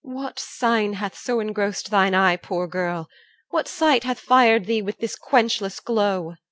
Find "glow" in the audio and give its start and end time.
5.79-6.37